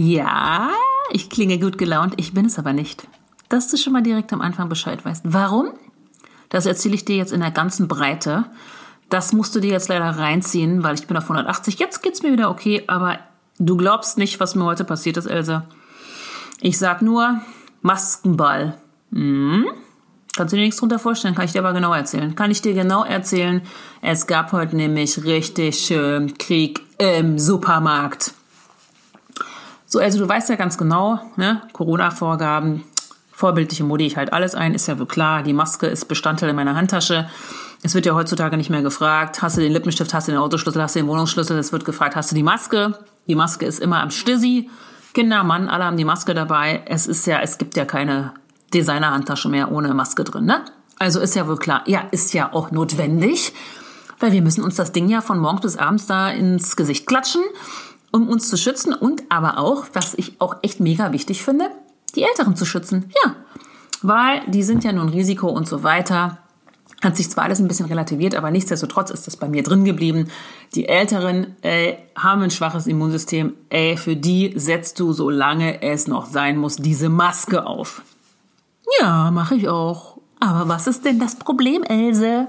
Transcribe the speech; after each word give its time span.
Ja, 0.00 0.70
ich 1.10 1.28
klinge 1.28 1.58
gut 1.58 1.76
gelaunt, 1.76 2.14
ich 2.18 2.32
bin 2.32 2.46
es 2.46 2.56
aber 2.56 2.72
nicht. 2.72 3.08
Dass 3.48 3.68
du 3.68 3.76
schon 3.76 3.92
mal 3.92 4.00
direkt 4.00 4.32
am 4.32 4.40
Anfang 4.40 4.68
Bescheid 4.68 5.04
weißt. 5.04 5.24
Warum? 5.24 5.70
Das 6.50 6.66
erzähle 6.66 6.94
ich 6.94 7.04
dir 7.04 7.16
jetzt 7.16 7.32
in 7.32 7.40
der 7.40 7.50
ganzen 7.50 7.88
Breite. 7.88 8.44
Das 9.10 9.32
musst 9.32 9.56
du 9.56 9.60
dir 9.60 9.72
jetzt 9.72 9.88
leider 9.88 10.08
reinziehen, 10.08 10.84
weil 10.84 10.94
ich 10.94 11.08
bin 11.08 11.16
auf 11.16 11.24
180. 11.24 11.80
Jetzt 11.80 12.04
geht's 12.04 12.22
mir 12.22 12.30
wieder 12.30 12.48
okay, 12.48 12.84
aber 12.86 13.18
du 13.58 13.76
glaubst 13.76 14.18
nicht, 14.18 14.38
was 14.38 14.54
mir 14.54 14.66
heute 14.66 14.84
passiert 14.84 15.16
ist, 15.16 15.26
Else. 15.26 15.64
Ich 16.60 16.78
sag 16.78 17.02
nur 17.02 17.40
Maskenball. 17.82 18.78
Hm? 19.10 19.66
Kannst 20.36 20.52
du 20.52 20.58
dir 20.58 20.62
nichts 20.62 20.78
drunter 20.78 21.00
vorstellen? 21.00 21.34
Kann 21.34 21.46
ich 21.46 21.52
dir 21.52 21.58
aber 21.58 21.72
genau 21.72 21.92
erzählen. 21.92 22.36
Kann 22.36 22.52
ich 22.52 22.62
dir 22.62 22.74
genau 22.74 23.02
erzählen. 23.02 23.62
Es 24.00 24.28
gab 24.28 24.52
heute 24.52 24.76
nämlich 24.76 25.24
richtig 25.24 25.80
schön 25.80 26.38
Krieg 26.38 26.82
im 26.98 27.40
Supermarkt. 27.40 28.34
So, 29.90 30.00
also 30.00 30.18
du 30.18 30.28
weißt 30.28 30.50
ja 30.50 30.56
ganz 30.56 30.76
genau, 30.76 31.18
ne, 31.36 31.62
Corona-Vorgaben, 31.72 32.84
vorbildliche 33.32 33.84
Modi, 33.84 34.04
ich 34.04 34.18
halt 34.18 34.34
alles 34.34 34.54
ein, 34.54 34.74
ist 34.74 34.86
ja 34.86 34.98
wohl 34.98 35.06
klar. 35.06 35.42
Die 35.42 35.54
Maske 35.54 35.86
ist 35.86 36.04
Bestandteil 36.06 36.50
in 36.50 36.56
meiner 36.56 36.76
Handtasche. 36.76 37.26
Es 37.82 37.94
wird 37.94 38.04
ja 38.04 38.14
heutzutage 38.14 38.58
nicht 38.58 38.68
mehr 38.68 38.82
gefragt, 38.82 39.40
hast 39.40 39.56
du 39.56 39.62
den 39.62 39.72
Lippenstift, 39.72 40.12
hast 40.12 40.28
du 40.28 40.32
den 40.32 40.40
Autoschlüssel, 40.40 40.82
hast 40.82 40.94
du 40.94 41.00
den 41.00 41.08
Wohnungsschlüssel. 41.08 41.58
Es 41.58 41.72
wird 41.72 41.86
gefragt, 41.86 42.16
hast 42.16 42.30
du 42.30 42.34
die 42.34 42.42
Maske? 42.42 42.98
Die 43.28 43.34
Maske 43.34 43.64
ist 43.64 43.80
immer 43.80 44.02
am 44.02 44.10
Stissi. 44.10 44.68
Kinder, 45.14 45.42
Mann, 45.42 45.70
alle 45.70 45.84
haben 45.84 45.96
die 45.96 46.04
Maske 46.04 46.34
dabei. 46.34 46.82
Es 46.84 47.06
ist 47.06 47.26
ja, 47.26 47.40
es 47.40 47.56
gibt 47.56 47.74
ja 47.74 47.86
keine 47.86 48.34
Designer-Handtasche 48.74 49.48
mehr 49.48 49.72
ohne 49.72 49.94
Maske 49.94 50.24
drin, 50.24 50.44
ne? 50.44 50.66
Also 50.98 51.20
ist 51.20 51.34
ja 51.34 51.48
wohl 51.48 51.56
klar. 51.56 51.82
Ja, 51.86 52.02
ist 52.10 52.34
ja 52.34 52.52
auch 52.52 52.72
notwendig, 52.72 53.54
weil 54.20 54.32
wir 54.32 54.42
müssen 54.42 54.64
uns 54.64 54.74
das 54.74 54.92
Ding 54.92 55.08
ja 55.08 55.22
von 55.22 55.38
morgens 55.38 55.62
bis 55.62 55.76
abends 55.78 56.06
da 56.06 56.28
ins 56.28 56.76
Gesicht 56.76 57.06
klatschen 57.06 57.42
um 58.12 58.28
uns 58.28 58.48
zu 58.48 58.56
schützen 58.56 58.94
und 58.94 59.22
aber 59.28 59.58
auch, 59.58 59.86
was 59.92 60.14
ich 60.14 60.40
auch 60.40 60.56
echt 60.62 60.80
mega 60.80 61.12
wichtig 61.12 61.42
finde, 61.42 61.70
die 62.14 62.22
Älteren 62.22 62.56
zu 62.56 62.64
schützen. 62.64 63.12
Ja, 63.24 63.34
weil 64.02 64.42
die 64.46 64.62
sind 64.62 64.84
ja 64.84 64.92
nun 64.92 65.08
Risiko 65.08 65.48
und 65.48 65.68
so 65.68 65.82
weiter. 65.82 66.38
Hat 67.02 67.16
sich 67.16 67.30
zwar 67.30 67.44
alles 67.44 67.60
ein 67.60 67.68
bisschen 67.68 67.86
relativiert, 67.86 68.34
aber 68.34 68.50
nichtsdestotrotz 68.50 69.10
ist 69.10 69.26
das 69.26 69.36
bei 69.36 69.48
mir 69.48 69.62
drin 69.62 69.84
geblieben. 69.84 70.28
Die 70.74 70.88
Älteren 70.88 71.54
ey, 71.62 71.96
haben 72.16 72.42
ein 72.42 72.50
schwaches 72.50 72.88
Immunsystem. 72.88 73.54
Ey, 73.70 73.96
für 73.96 74.16
die 74.16 74.52
setzt 74.56 74.98
du, 74.98 75.12
solange 75.12 75.80
es 75.82 76.08
noch 76.08 76.26
sein 76.26 76.56
muss, 76.56 76.76
diese 76.76 77.08
Maske 77.08 77.66
auf. 77.66 78.02
Ja, 79.00 79.30
mache 79.30 79.54
ich 79.54 79.68
auch. 79.68 80.18
Aber 80.40 80.68
was 80.68 80.86
ist 80.86 81.04
denn 81.04 81.20
das 81.20 81.36
Problem, 81.36 81.84
Else? 81.84 82.48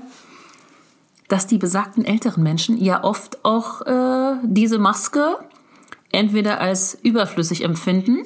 Dass 1.27 1.45
die 1.45 1.59
besagten 1.59 2.03
älteren 2.05 2.41
Menschen 2.41 2.77
ja 2.77 3.03
oft 3.03 3.45
auch 3.45 3.81
äh, 3.81 4.37
diese 4.43 4.79
Maske 4.79 5.37
entweder 6.11 6.59
als 6.59 6.97
überflüssig 7.01 7.63
empfinden 7.63 8.25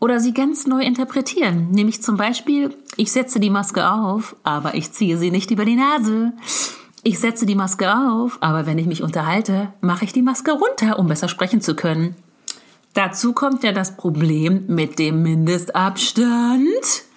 oder 0.00 0.20
sie 0.20 0.32
ganz 0.32 0.66
neu 0.66 0.82
interpretieren. 0.82 1.70
Nämlich 1.70 2.02
zum 2.02 2.16
Beispiel, 2.16 2.74
ich 2.96 3.12
setze 3.12 3.40
die 3.40 3.50
Maske 3.50 3.90
auf, 3.90 4.36
aber 4.42 4.74
ich 4.74 4.92
ziehe 4.92 5.18
sie 5.18 5.30
nicht 5.30 5.50
über 5.50 5.64
die 5.64 5.76
Nase. 5.76 6.32
Ich 7.02 7.18
setze 7.18 7.46
die 7.46 7.54
Maske 7.54 7.92
auf, 7.94 8.38
aber 8.40 8.66
wenn 8.66 8.78
ich 8.78 8.86
mich 8.86 9.02
unterhalte, 9.02 9.72
mache 9.80 10.04
ich 10.04 10.12
die 10.12 10.22
Maske 10.22 10.52
runter, 10.52 10.98
um 10.98 11.06
besser 11.08 11.28
sprechen 11.28 11.60
zu 11.60 11.74
können. 11.74 12.16
Dazu 12.94 13.32
kommt 13.32 13.62
ja 13.62 13.72
das 13.72 13.96
Problem 13.96 14.64
mit 14.66 14.98
dem 14.98 15.22
Mindestabstand. 15.22 17.07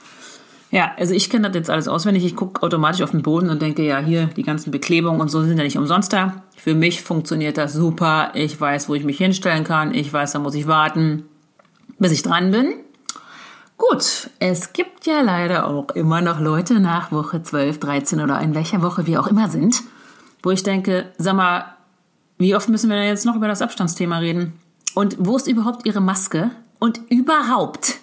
Ja, 0.71 0.93
also 0.97 1.13
ich 1.13 1.29
kenne 1.29 1.49
das 1.49 1.55
jetzt 1.55 1.69
alles 1.69 1.89
auswendig. 1.89 2.23
Ich 2.25 2.35
gucke 2.35 2.63
automatisch 2.63 3.01
auf 3.01 3.11
den 3.11 3.21
Boden 3.21 3.49
und 3.49 3.61
denke, 3.61 3.85
ja, 3.85 3.99
hier 3.99 4.27
die 4.27 4.43
ganzen 4.43 4.71
Beklebungen 4.71 5.19
und 5.19 5.29
so 5.29 5.41
sind 5.43 5.57
ja 5.57 5.63
nicht 5.65 5.77
umsonst 5.77 6.13
da. 6.13 6.43
Für 6.55 6.73
mich 6.73 7.01
funktioniert 7.01 7.57
das 7.57 7.73
super. 7.73 8.31
Ich 8.35 8.59
weiß, 8.59 8.87
wo 8.87 8.95
ich 8.95 9.03
mich 9.03 9.17
hinstellen 9.17 9.65
kann. 9.65 9.93
Ich 9.93 10.11
weiß, 10.11 10.31
da 10.31 10.39
muss 10.39 10.55
ich 10.55 10.67
warten, 10.67 11.25
bis 11.99 12.13
ich 12.13 12.23
dran 12.23 12.51
bin. 12.51 12.73
Gut, 13.77 14.29
es 14.39 14.71
gibt 14.71 15.07
ja 15.07 15.21
leider 15.21 15.67
auch 15.67 15.89
immer 15.89 16.21
noch 16.21 16.39
Leute 16.39 16.79
nach 16.79 17.11
Woche 17.11 17.43
12, 17.43 17.79
13 17.79 18.21
oder 18.21 18.39
in 18.39 18.55
welcher 18.55 18.81
Woche 18.81 19.07
wir 19.07 19.19
auch 19.19 19.27
immer 19.27 19.49
sind, 19.49 19.81
wo 20.43 20.51
ich 20.51 20.63
denke, 20.63 21.11
sag 21.17 21.35
mal, 21.35 21.65
wie 22.37 22.55
oft 22.55 22.69
müssen 22.69 22.89
wir 22.89 22.95
denn 22.95 23.07
jetzt 23.07 23.25
noch 23.25 23.35
über 23.35 23.47
das 23.47 23.61
Abstandsthema 23.61 24.19
reden? 24.19 24.53
Und 24.93 25.17
wo 25.19 25.35
ist 25.35 25.47
überhaupt 25.47 25.85
Ihre 25.85 25.99
Maske? 25.99 26.51
Und 26.79 27.01
überhaupt, 27.09 27.97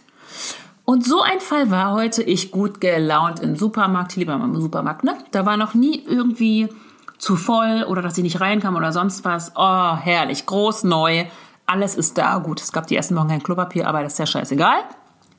und 0.89 1.05
so 1.05 1.21
ein 1.21 1.39
Fall 1.41 1.71
war 1.71 1.93
heute 1.93 2.23
ich 2.23 2.51
gut 2.51 2.81
gelaunt 2.81 3.41
im 3.41 3.57
Supermarkt, 3.57 4.17
lieber 4.17 4.33
im 4.33 4.59
Supermarkt, 4.59 5.05
ne? 5.05 5.19
Da 5.33 5.45
war 5.45 5.59
noch 5.59 5.75
nie 5.75 6.03
irgendwie 6.03 6.71
zu 7.19 7.37
voll 7.37 7.85
oder 7.87 8.01
dass 8.01 8.17
ich 8.17 8.23
nicht 8.23 8.41
reinkam 8.41 8.75
oder 8.75 8.91
sonst 8.91 9.23
was. 9.27 9.53
Oh, 9.55 9.97
herrlich, 9.97 10.47
groß, 10.47 10.85
neu, 10.85 11.27
alles 11.67 11.95
ist 11.95 12.17
da. 12.17 12.39
Gut, 12.39 12.63
es 12.63 12.73
gab 12.73 12.87
die 12.87 12.97
ersten 12.97 13.15
Wochen 13.17 13.29
kein 13.29 13.43
Klopapier, 13.43 13.87
aber 13.87 14.03
das 14.03 14.15
ist 14.15 14.19
ja 14.19 14.25
scheißegal. 14.25 14.79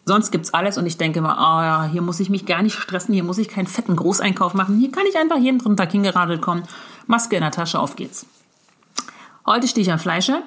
Sonst 0.05 0.29
gibt's 0.29 0.53
alles 0.53 0.77
und 0.77 0.85
ich 0.85 0.97
denke 0.97 1.17
immer, 1.17 1.35
oh 1.39 1.63
ja, 1.63 1.89
hier 1.91 2.03
muss 2.03 2.19
ich 2.19 2.29
mich 2.29 2.45
gar 2.45 2.61
nicht 2.61 2.75
stressen, 2.75 3.15
hier 3.15 3.23
muss 3.23 3.39
ich 3.39 3.49
keinen 3.49 3.65
fetten 3.65 3.95
Großeinkauf 3.95 4.53
machen. 4.53 4.77
Hier 4.77 4.91
kann 4.91 5.07
ich 5.09 5.17
einfach 5.17 5.37
jeden 5.37 5.57
dritten 5.57 5.77
Tag 5.77 5.91
hingeradelt 5.91 6.43
kommen. 6.43 6.61
Maske 7.07 7.37
in 7.37 7.41
der 7.41 7.49
Tasche, 7.49 7.79
auf 7.79 7.95
geht's. 7.95 8.27
Heute 9.47 9.67
stehe 9.67 9.81
ich 9.81 9.91
am 9.91 9.97
Fleische 9.97 10.43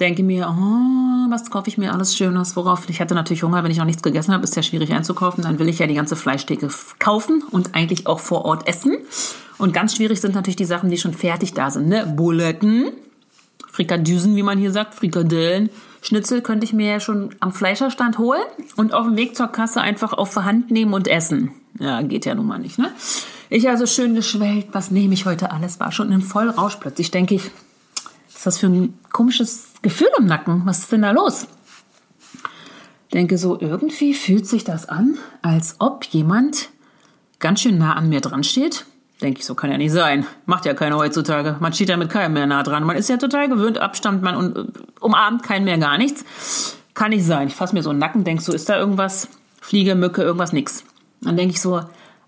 denke 0.00 0.22
mir, 0.22 0.48
oh, 0.48 1.30
was 1.30 1.50
kaufe 1.50 1.68
ich 1.68 1.78
mir 1.78 1.92
alles 1.92 2.16
Schönes, 2.16 2.56
worauf 2.56 2.88
ich 2.88 3.00
hatte 3.00 3.14
natürlich 3.14 3.42
Hunger, 3.42 3.62
wenn 3.62 3.70
ich 3.70 3.78
noch 3.78 3.84
nichts 3.84 4.02
gegessen 4.02 4.32
habe, 4.32 4.44
ist 4.44 4.56
ja 4.56 4.62
schwierig 4.62 4.92
einzukaufen, 4.92 5.44
dann 5.44 5.58
will 5.58 5.68
ich 5.68 5.78
ja 5.78 5.86
die 5.86 5.94
ganze 5.94 6.16
Fleischtheke 6.16 6.68
kaufen 6.98 7.42
und 7.50 7.74
eigentlich 7.74 8.06
auch 8.06 8.20
vor 8.20 8.44
Ort 8.44 8.68
essen. 8.68 8.96
Und 9.58 9.72
ganz 9.72 9.96
schwierig 9.96 10.20
sind 10.20 10.34
natürlich 10.34 10.56
die 10.56 10.64
Sachen, 10.64 10.90
die 10.90 10.98
schon 10.98 11.14
fertig 11.14 11.54
da 11.54 11.70
sind, 11.70 11.88
ne? 11.88 12.06
Buletten, 12.16 12.92
Frikadüsen, 13.70 14.34
wie 14.36 14.42
man 14.42 14.58
hier 14.58 14.72
sagt, 14.72 14.94
Frikadellen, 14.94 15.70
Schnitzel 16.02 16.42
könnte 16.42 16.64
ich 16.64 16.72
mir 16.72 16.90
ja 16.90 17.00
schon 17.00 17.34
am 17.38 17.52
Fleischerstand 17.52 18.18
holen 18.18 18.42
und 18.76 18.92
auf 18.92 19.06
dem 19.06 19.16
Weg 19.16 19.36
zur 19.36 19.46
Kasse 19.48 19.80
einfach 19.80 20.12
auf 20.12 20.32
Verhand 20.32 20.70
nehmen 20.70 20.94
und 20.94 21.06
essen. 21.06 21.52
Ja, 21.78 22.02
geht 22.02 22.26
ja 22.26 22.34
nun 22.34 22.46
mal 22.46 22.58
nicht, 22.58 22.78
ne? 22.78 22.92
Ich 23.50 23.68
also 23.68 23.86
schön 23.86 24.14
geschwellt, 24.14 24.68
was 24.72 24.90
nehme 24.90 25.14
ich 25.14 25.26
heute 25.26 25.52
alles? 25.52 25.78
War 25.78 25.92
schon 25.92 26.10
in 26.10 26.22
Vollrausch. 26.22 26.76
Plötzlich 26.76 27.10
denke 27.10 27.34
ich, 27.34 27.50
was 28.28 28.36
ist 28.36 28.46
das 28.46 28.58
für 28.58 28.66
ein 28.66 28.98
komisches 29.12 29.71
Gefühl 29.82 30.08
im 30.18 30.26
Nacken. 30.26 30.62
Was 30.64 30.80
ist 30.80 30.92
denn 30.92 31.02
da 31.02 31.10
los? 31.10 31.46
Denke 33.12 33.36
so, 33.36 33.60
irgendwie 33.60 34.14
fühlt 34.14 34.46
sich 34.46 34.64
das 34.64 34.88
an, 34.88 35.18
als 35.42 35.76
ob 35.80 36.04
jemand 36.04 36.70
ganz 37.40 37.60
schön 37.60 37.76
nah 37.76 37.94
an 37.94 38.08
mir 38.08 38.20
dran 38.20 38.44
steht. 38.44 38.86
Denke 39.20 39.40
ich, 39.40 39.46
so 39.46 39.54
kann 39.54 39.70
ja 39.70 39.76
nicht 39.76 39.92
sein. 39.92 40.26
Macht 40.46 40.64
ja 40.64 40.74
keiner 40.74 40.96
heutzutage. 40.96 41.56
Man 41.60 41.72
steht 41.72 41.90
ja 41.90 41.96
mit 41.96 42.10
keinem 42.10 42.32
mehr 42.32 42.46
nah 42.46 42.62
dran. 42.62 42.84
Man 42.84 42.96
ist 42.96 43.08
ja 43.08 43.18
total 43.18 43.48
gewöhnt, 43.48 43.78
Abstand, 43.78 44.22
man 44.22 44.72
umarmt 45.00 45.42
keinen 45.42 45.64
mehr 45.64 45.78
gar 45.78 45.98
nichts. 45.98 46.24
Kann 46.94 47.10
nicht 47.10 47.24
sein. 47.24 47.48
Ich 47.48 47.54
fasse 47.54 47.74
mir 47.74 47.82
so 47.82 47.90
einen 47.90 47.98
Nacken, 47.98 48.24
denke 48.24 48.42
so, 48.42 48.52
ist 48.52 48.68
da 48.68 48.78
irgendwas? 48.78 49.28
Fliege, 49.60 49.94
Mücke, 49.94 50.22
irgendwas, 50.22 50.52
nix. 50.52 50.84
Dann 51.20 51.36
denke 51.36 51.54
ich 51.54 51.60
so, 51.60 51.82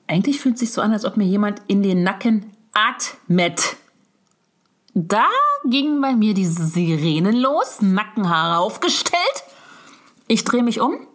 eigentlich 0.06 0.40
fühlt 0.40 0.54
es 0.54 0.60
sich 0.60 0.72
so 0.72 0.80
an, 0.82 0.92
als 0.92 1.04
ob 1.04 1.16
mir 1.16 1.24
jemand 1.24 1.62
in 1.66 1.82
den 1.82 2.02
Nacken 2.02 2.46
atmet. 2.72 3.76
Da 4.94 5.26
gingen 5.64 6.00
bei 6.00 6.14
mir 6.14 6.34
diese 6.34 6.66
Sirenen 6.66 7.36
los, 7.36 7.80
Nackenhaare 7.80 8.58
aufgestellt. 8.58 9.44
Ich 10.26 10.44
drehe 10.44 10.62
mich 10.62 10.80
um 10.80 11.06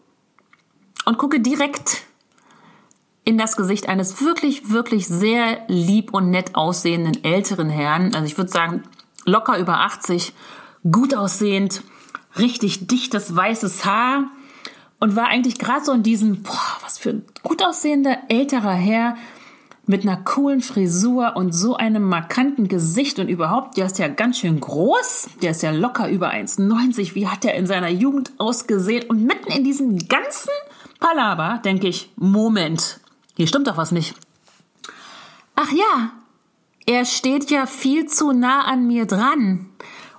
und 1.06 1.18
gucke 1.18 1.40
direkt 1.40 2.04
in 3.24 3.38
das 3.38 3.56
Gesicht 3.56 3.88
eines 3.88 4.22
wirklich, 4.22 4.72
wirklich 4.72 5.08
sehr 5.08 5.64
lieb 5.68 6.14
und 6.14 6.30
nett 6.32 6.56
aussehenden 6.56 7.24
älteren 7.24 7.70
Herrn. 7.70 8.16
Also 8.16 8.26
ich 8.26 8.38
würde 8.38 8.52
sagen, 8.52 8.84
locker 9.26 9.58
über 9.60 9.82
80, 9.82 10.34
gut 10.92 11.16
aussehend, 11.16 11.84
richtig 12.38 12.88
dichtes 12.88 13.36
weißes 13.36 13.86
Haar 13.86 14.32
und 15.00 15.16
war 15.16 15.28
eigentlich 15.28 15.60
gerade 15.60 15.86
so 15.86 15.92
in 15.92 16.04
diesem, 16.04 16.44
boah, 16.44 16.78
was 16.82 16.98
für 16.98 17.12
ein 17.12 17.26
gut 17.44 17.64
aussehender 17.64 18.18
älterer 18.30 18.74
Herr, 18.74 19.16
mit 19.90 20.04
einer 20.04 20.18
coolen 20.18 20.62
Frisur 20.62 21.36
und 21.36 21.52
so 21.52 21.76
einem 21.76 22.04
markanten 22.04 22.68
Gesicht 22.68 23.18
und 23.18 23.28
überhaupt, 23.28 23.76
der 23.76 23.88
ist 23.88 23.98
ja 23.98 24.08
ganz 24.08 24.38
schön 24.38 24.60
groß, 24.60 25.30
der 25.42 25.50
ist 25.50 25.64
ja 25.64 25.72
locker 25.72 26.08
über 26.08 26.30
1,90. 26.30 27.16
Wie 27.16 27.28
hat 27.28 27.44
er 27.44 27.56
in 27.56 27.66
seiner 27.66 27.90
Jugend 27.90 28.32
ausgesehen? 28.38 29.10
Und 29.10 29.24
mitten 29.24 29.52
in 29.52 29.64
diesem 29.64 29.98
ganzen 30.08 30.52
Palaber 31.00 31.60
denke 31.66 31.88
ich, 31.88 32.12
Moment, 32.18 33.00
hier 33.36 33.48
stimmt 33.48 33.68
doch 33.68 33.78
was 33.78 33.92
nicht. 33.92 34.14
Ach 35.56 35.72
ja, 35.72 36.12
er 36.86 37.04
steht 37.06 37.50
ja 37.50 37.66
viel 37.66 38.06
zu 38.06 38.32
nah 38.32 38.66
an 38.66 38.86
mir 38.86 39.08
dran. 39.08 39.72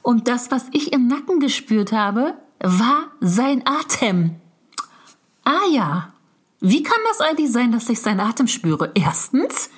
Und 0.03 0.27
das, 0.27 0.51
was 0.51 0.65
ich 0.73 0.93
im 0.93 1.07
Nacken 1.07 1.39
gespürt 1.39 1.93
habe, 1.93 2.35
war 2.59 3.13
sein 3.21 3.63
Atem. 3.67 4.35
Ah 5.45 5.69
ja, 5.71 6.13
wie 6.61 6.83
kann 6.83 6.99
das 7.09 7.21
eigentlich 7.21 7.51
sein, 7.51 7.73
dass 7.73 7.89
ich 7.89 8.01
seinen 8.01 8.21
Atem 8.21 8.47
spüre? 8.47 8.93
Erstens, 8.95 9.71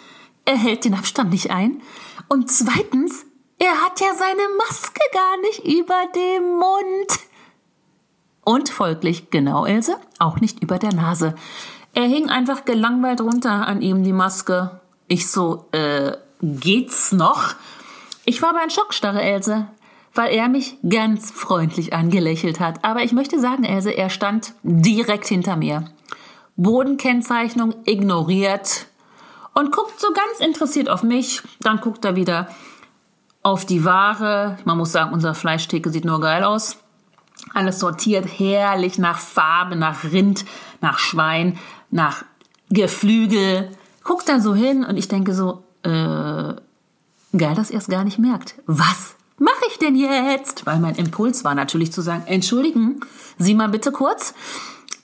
er 0.44 0.56
hält 0.56 0.84
den 0.84 0.94
Abstand 0.94 1.30
nicht 1.30 1.50
ein. 1.50 1.80
Und 2.28 2.50
zweitens, 2.50 3.24
er 3.58 3.82
hat 3.82 4.00
ja 4.00 4.14
seine 4.14 4.42
Maske 4.58 5.00
gar 5.12 5.40
nicht 5.42 5.64
über 5.64 6.02
dem 6.14 6.58
Mund. 6.58 7.20
Und 8.44 8.68
folglich, 8.68 9.30
genau 9.30 9.64
Else, 9.64 9.96
auch 10.18 10.40
nicht 10.40 10.62
über 10.62 10.78
der 10.78 10.92
Nase. 10.92 11.36
Er 11.94 12.04
hing 12.04 12.28
einfach 12.28 12.64
gelangweilt 12.64 13.20
runter 13.20 13.66
an 13.66 13.82
ihm, 13.82 14.02
die 14.02 14.12
Maske. 14.12 14.80
Ich 15.06 15.30
so, 15.30 15.66
äh, 15.70 16.16
geht's 16.42 17.12
noch? 17.12 17.54
Ich 18.24 18.42
war 18.42 18.52
bei 18.52 18.60
ein 18.60 18.70
Schockstarre, 18.70 19.22
Else, 19.22 19.68
weil 20.14 20.34
er 20.34 20.48
mich 20.48 20.78
ganz 20.88 21.30
freundlich 21.30 21.92
angelächelt 21.92 22.58
hat. 22.58 22.84
Aber 22.84 23.04
ich 23.04 23.12
möchte 23.12 23.38
sagen, 23.38 23.62
Else, 23.62 23.90
er 23.90 24.10
stand 24.10 24.54
direkt 24.64 25.26
hinter 25.26 25.54
mir. 25.54 25.84
Bodenkennzeichnung 26.56 27.74
ignoriert 27.84 28.86
und 29.54 29.72
guckt 29.72 30.00
so 30.00 30.08
ganz 30.12 30.40
interessiert 30.40 30.88
auf 30.88 31.02
mich. 31.02 31.42
Dann 31.60 31.80
guckt 31.80 32.04
er 32.04 32.16
wieder 32.16 32.48
auf 33.42 33.64
die 33.64 33.84
Ware. 33.84 34.58
Man 34.64 34.78
muss 34.78 34.92
sagen, 34.92 35.12
unser 35.12 35.34
Fleischtheke 35.34 35.90
sieht 35.90 36.04
nur 36.04 36.20
geil 36.20 36.44
aus. 36.44 36.76
Alles 37.54 37.80
sortiert 37.80 38.26
herrlich 38.38 38.98
nach 38.98 39.18
Farbe, 39.18 39.76
nach 39.76 40.04
Rind, 40.04 40.44
nach 40.80 40.98
Schwein, 40.98 41.58
nach 41.90 42.24
Geflügel. 42.70 43.70
Guckt 44.04 44.28
da 44.28 44.40
so 44.40 44.54
hin 44.54 44.84
und 44.84 44.96
ich 44.96 45.08
denke 45.08 45.34
so, 45.34 45.64
äh, 45.82 46.54
geil, 47.36 47.54
dass 47.54 47.70
er 47.70 47.78
es 47.78 47.88
gar 47.88 48.04
nicht 48.04 48.18
merkt. 48.18 48.54
Was 48.66 49.16
mache 49.38 49.64
ich 49.68 49.78
denn 49.78 49.96
jetzt? 49.96 50.66
Weil 50.66 50.78
mein 50.78 50.94
Impuls 50.94 51.44
war 51.44 51.54
natürlich 51.54 51.92
zu 51.92 52.00
sagen, 52.00 52.24
entschuldigen 52.26 53.00
Sie 53.38 53.54
mal 53.54 53.68
bitte 53.68 53.92
kurz. 53.92 54.34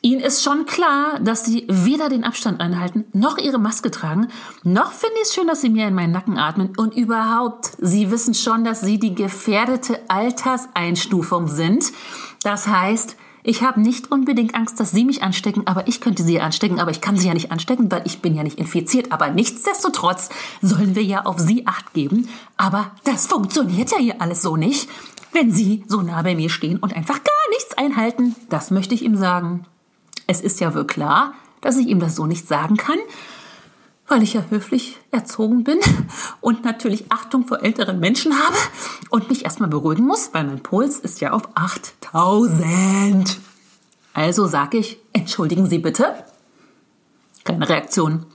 Ihnen 0.08 0.22
ist 0.22 0.42
schon 0.42 0.64
klar, 0.64 1.20
dass 1.20 1.44
Sie 1.44 1.66
weder 1.68 2.08
den 2.08 2.24
Abstand 2.24 2.62
einhalten, 2.62 3.04
noch 3.12 3.36
Ihre 3.36 3.58
Maske 3.58 3.90
tragen, 3.90 4.28
noch 4.62 4.92
finde 4.92 5.16
ich 5.16 5.28
es 5.28 5.34
schön, 5.34 5.46
dass 5.46 5.60
Sie 5.60 5.68
mir 5.68 5.86
in 5.86 5.94
meinen 5.94 6.12
Nacken 6.12 6.38
atmen 6.38 6.72
und 6.78 6.96
überhaupt, 6.96 7.72
Sie 7.76 8.10
wissen 8.10 8.32
schon, 8.32 8.64
dass 8.64 8.80
Sie 8.80 8.98
die 8.98 9.14
gefährdete 9.14 10.00
Alterseinstufung 10.08 11.48
sind. 11.48 11.92
Das 12.42 12.68
heißt, 12.68 13.16
ich 13.42 13.62
habe 13.62 13.82
nicht 13.82 14.10
unbedingt 14.10 14.54
Angst, 14.54 14.80
dass 14.80 14.92
Sie 14.92 15.04
mich 15.04 15.22
anstecken, 15.22 15.66
aber 15.66 15.86
ich 15.88 16.00
könnte 16.00 16.22
Sie 16.22 16.40
anstecken, 16.40 16.80
aber 16.80 16.90
ich 16.90 17.02
kann 17.02 17.18
Sie 17.18 17.28
ja 17.28 17.34
nicht 17.34 17.52
anstecken, 17.52 17.92
weil 17.92 18.00
ich 18.06 18.22
bin 18.22 18.34
ja 18.34 18.42
nicht 18.42 18.58
infiziert. 18.58 19.12
Aber 19.12 19.28
nichtsdestotrotz 19.28 20.30
sollen 20.62 20.94
wir 20.94 21.04
ja 21.04 21.26
auf 21.26 21.38
Sie 21.38 21.66
Acht 21.66 21.92
geben. 21.92 22.30
Aber 22.56 22.92
das 23.04 23.26
funktioniert 23.26 23.90
ja 23.90 23.98
hier 23.98 24.22
alles 24.22 24.40
so 24.40 24.56
nicht, 24.56 24.88
wenn 25.32 25.52
Sie 25.52 25.84
so 25.86 26.00
nah 26.00 26.22
bei 26.22 26.34
mir 26.34 26.48
stehen 26.48 26.78
und 26.78 26.96
einfach 26.96 27.22
gar 27.22 27.50
nichts 27.50 27.76
einhalten. 27.76 28.34
Das 28.48 28.70
möchte 28.70 28.94
ich 28.94 29.02
ihm 29.02 29.14
sagen. 29.14 29.66
Es 30.30 30.42
ist 30.42 30.60
ja 30.60 30.74
wohl 30.74 30.86
klar, 30.86 31.32
dass 31.62 31.78
ich 31.78 31.88
ihm 31.88 32.00
das 32.00 32.14
so 32.14 32.26
nicht 32.26 32.46
sagen 32.46 32.76
kann, 32.76 32.98
weil 34.06 34.22
ich 34.22 34.34
ja 34.34 34.44
höflich 34.50 34.98
erzogen 35.10 35.64
bin 35.64 35.78
und 36.42 36.64
natürlich 36.64 37.06
Achtung 37.10 37.46
vor 37.46 37.62
älteren 37.62 37.98
Menschen 37.98 38.34
habe 38.34 38.56
und 39.08 39.30
mich 39.30 39.44
erstmal 39.44 39.70
beruhigen 39.70 40.04
muss, 40.04 40.30
weil 40.34 40.44
mein 40.44 40.62
Puls 40.62 40.98
ist 40.98 41.22
ja 41.22 41.32
auf 41.32 41.48
8000. 41.54 43.38
Also 44.12 44.46
sage 44.46 44.76
ich, 44.76 44.98
entschuldigen 45.14 45.66
Sie 45.66 45.78
bitte. 45.78 46.14
Keine 47.44 47.66
Reaktion. 47.66 48.26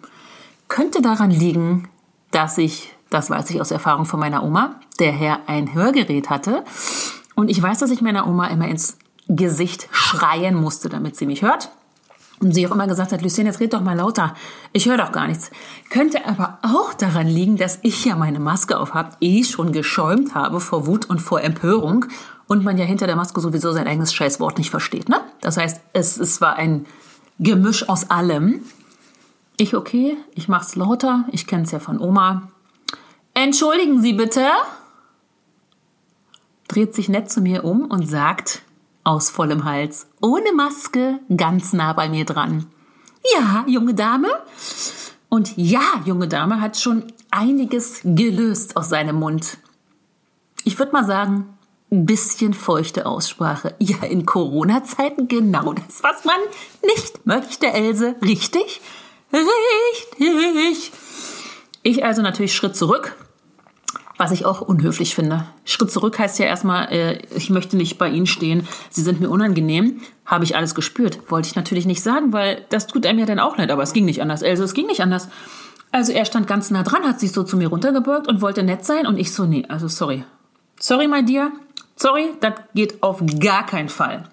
Könnte 0.70 1.00
daran 1.00 1.30
liegen, 1.30 1.90
dass 2.32 2.58
ich, 2.58 2.92
das 3.12 3.30
weiß 3.30 3.52
ich 3.52 3.62
aus 3.62 3.70
Erfahrung 3.70 4.06
von 4.06 4.20
meiner 4.20 4.44
Oma, 4.44 4.80
der 5.00 5.12
Herr 5.12 5.42
ein 5.46 5.76
Hörgerät 5.76 6.32
hatte. 6.32 6.64
Und 7.36 7.50
ich 7.50 7.62
weiß, 7.62 7.78
dass 7.78 7.92
ich 7.92 8.02
meiner 8.02 8.28
Oma 8.28 8.48
immer 8.48 8.68
ins 8.68 8.98
Gesicht 9.28 9.88
schreien 9.92 10.56
musste, 10.56 10.90
damit 10.90 11.16
sie 11.16 11.28
mich 11.28 11.44
hört. 11.44 11.70
Und 12.44 12.54
sie 12.54 12.68
auch 12.68 12.72
immer 12.72 12.88
gesagt 12.88 13.14
hat, 13.14 13.22
Lucien, 13.22 13.48
jetzt 13.48 13.62
red 13.62 13.74
doch 13.74 13.82
mal 13.82 13.96
lauter. 13.96 14.36
Ich 14.74 14.88
höre 14.88 14.98
doch 14.98 15.14
gar 15.14 15.28
nichts. 15.28 15.50
Könnte 15.90 16.26
aber 16.28 16.60
auch 16.62 16.94
daran 16.94 17.28
liegen, 17.28 17.56
dass 17.56 17.80
ich 17.84 18.04
ja 18.04 18.18
meine 18.18 18.40
Maske 18.40 18.78
auf 18.78 18.94
habe, 18.94 19.16
eh 19.22 19.46
schon 19.46 19.72
geschäumt 19.72 20.36
habe 20.36 20.60
vor 20.60 20.86
Wut 20.86 21.06
und 21.10 21.20
vor 21.20 21.42
Empörung 21.42 22.06
und 22.48 22.66
man 22.66 22.78
ja 22.78 22.84
hinter 22.84 23.08
der 23.08 23.16
Maske 23.16 23.40
sowieso 23.40 23.72
sein 23.72 23.88
eigenes 23.88 24.14
Scheißwort 24.14 24.58
nicht 24.58 24.70
versteht. 24.70 25.08
Ne? 25.08 25.22
Das 25.40 25.56
heißt, 25.56 25.80
es, 25.94 26.18
es 26.18 26.42
war 26.42 26.58
ein 26.58 26.86
Gemisch 27.40 27.88
aus 27.88 28.10
allem. 28.10 28.62
Ich 29.56 29.76
okay, 29.76 30.18
ich 30.36 30.50
mach's 30.50 30.76
lauter. 30.76 31.24
Ich 31.32 31.48
kenne 31.48 31.64
es 31.64 31.72
ja 31.72 31.80
von 31.80 32.00
Oma. 32.00 32.50
Entschuldigen 33.34 34.02
Sie 34.02 34.14
bitte. 34.14 34.46
Dreht 36.68 36.94
sich 36.94 37.08
nett 37.08 37.32
zu 37.32 37.40
mir 37.40 37.64
um 37.64 37.86
und 37.86 38.08
sagt, 38.08 38.64
aus 39.04 39.30
vollem 39.30 39.66
Hals, 39.66 40.08
ohne 40.22 40.54
Maske, 40.54 41.20
ganz 41.36 41.74
nah 41.74 41.94
bei 41.94 42.10
mir 42.10 42.26
dran. 42.26 42.68
Ja, 43.36 43.66
junge 43.68 43.94
Dame. 43.94 44.30
Und 45.30 45.58
ja, 45.58 46.02
junge 46.06 46.28
Dame 46.28 46.62
hat 46.62 46.78
schon 46.78 47.04
einiges 47.32 48.02
gelöst 48.04 48.78
aus 48.78 48.90
seinem 48.90 49.18
Mund. 49.18 49.58
Ich 50.64 50.78
würde 50.78 50.92
mal 50.92 51.06
sagen, 51.06 51.58
ein 51.92 52.06
bisschen 52.06 52.54
feuchte 52.54 53.06
Aussprache. 53.06 53.76
Ja, 53.80 54.04
in 54.04 54.26
Corona-Zeiten 54.26 55.28
genau 55.28 55.74
das, 55.74 56.04
was 56.04 56.26
man 56.26 56.40
nicht 56.84 57.26
möchte, 57.26 57.68
Else. 57.68 58.16
Richtig? 58.22 58.82
Richtig. 60.20 60.92
Ich 61.82 62.06
also 62.06 62.22
natürlich 62.22 62.56
Schritt 62.56 62.76
zurück 62.76 63.16
was 64.18 64.32
ich 64.32 64.46
auch 64.46 64.62
unhöflich 64.62 65.16
finde. 65.16 65.46
Schritt 65.66 65.92
zurück 65.92 66.20
heißt 66.20 66.40
ja 66.40 66.46
erstmal, 66.46 66.92
äh, 66.92 67.20
ich 67.36 67.50
möchte 67.50 67.78
nicht 67.78 67.98
bei 67.98 68.10
Ihnen 68.10 68.28
stehen, 68.28 68.68
Sie 68.90 69.02
sind 69.02 69.20
mir 69.20 69.30
unangenehm. 69.30 70.02
Habe 70.26 70.44
ich 70.44 70.56
alles 70.56 70.76
gespürt. 70.76 71.32
Wollte 71.32 71.48
ich 71.48 71.56
natürlich 71.56 71.86
nicht 71.86 72.02
sagen, 72.02 72.32
weil 72.32 72.66
das 72.70 72.88
tut 72.88 73.06
einem 73.06 73.20
ja 73.20 73.26
dann 73.26 73.40
auch 73.40 73.58
leid, 73.58 73.72
aber 73.72 73.84
es 73.84 73.94
ging 73.94 74.06
nicht 74.06 74.22
anders. 74.22 74.44
Also 74.44 74.64
es 74.64 74.74
ging 74.74 74.88
nicht 74.88 75.02
anders. 75.02 75.30
Also 75.92 76.12
er 76.12 76.26
stand 76.26 76.48
ganz 76.48 76.72
nah 76.72 76.84
dran, 76.84 77.04
hat 77.04 77.20
sich 77.20 77.32
so 77.32 77.44
zu 77.44 77.58
mir 77.58 77.68
runtergebeugt 77.68 78.28
und 78.28 78.42
wollte 78.42 78.64
nett 78.64 78.86
sein 78.86 79.06
und 79.06 79.18
ich 79.18 79.32
so, 79.32 79.46
nee, 79.46 79.66
also 79.70 79.88
sorry. 79.88 80.24
Sorry, 80.80 81.08
my 81.08 81.24
dear. 81.24 81.52
Sorry, 81.96 82.32
das 82.40 82.54
geht 82.74 83.04
auf 83.04 83.22
gar 83.40 83.66
keinen 83.66 83.90
Fall. 83.90 84.24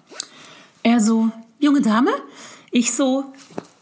Er 0.83 0.99
so, 0.99 1.29
junge 1.59 1.81
Dame? 1.81 2.11
Ich 2.71 2.93
so, 2.93 3.25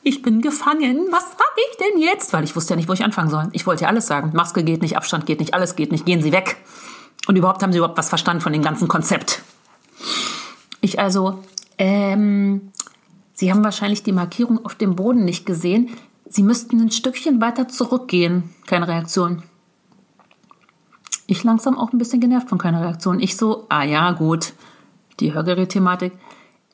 ich 0.03 0.21
bin 0.21 0.41
gefangen. 0.41 1.07
Was 1.11 1.29
sag 1.31 1.55
ich 1.71 1.77
denn 1.77 2.01
jetzt? 2.01 2.33
Weil 2.33 2.43
ich 2.43 2.55
wusste 2.55 2.73
ja 2.73 2.77
nicht, 2.77 2.87
wo 2.87 2.93
ich 2.93 3.03
anfangen 3.03 3.29
soll. 3.29 3.49
Ich 3.51 3.67
wollte 3.67 3.83
ja 3.83 3.89
alles 3.89 4.07
sagen. 4.07 4.31
Maske 4.33 4.63
geht 4.63 4.81
nicht, 4.81 4.97
Abstand 4.97 5.25
geht 5.25 5.39
nicht, 5.39 5.53
alles 5.53 5.75
geht 5.75 5.91
nicht. 5.91 6.05
Gehen 6.05 6.21
Sie 6.21 6.31
weg. 6.31 6.57
Und 7.27 7.35
überhaupt 7.35 7.61
haben 7.61 7.71
Sie 7.71 7.77
überhaupt 7.77 7.97
was 7.97 8.09
verstanden 8.09 8.41
von 8.41 8.53
dem 8.53 8.61
ganzen 8.61 8.87
Konzept. 8.87 9.43
Ich 10.81 10.99
also, 10.99 11.43
ähm, 11.77 12.71
Sie 13.33 13.51
haben 13.51 13.63
wahrscheinlich 13.63 14.03
die 14.03 14.11
Markierung 14.11 14.65
auf 14.65 14.75
dem 14.75 14.95
Boden 14.95 15.25
nicht 15.25 15.45
gesehen. 15.45 15.89
Sie 16.25 16.43
müssten 16.43 16.79
ein 16.79 16.91
Stückchen 16.91 17.41
weiter 17.41 17.67
zurückgehen. 17.67 18.53
Keine 18.67 18.87
Reaktion. 18.87 19.43
Ich 21.27 21.43
langsam 21.43 21.77
auch 21.77 21.93
ein 21.93 21.97
bisschen 21.97 22.19
genervt 22.19 22.49
von 22.49 22.57
keiner 22.57 22.81
Reaktion. 22.81 23.19
Ich 23.19 23.37
so, 23.37 23.65
ah 23.69 23.83
ja, 23.83 24.11
gut. 24.11 24.53
Die 25.19 25.33
Hörgerät-Thematik. 25.33 26.13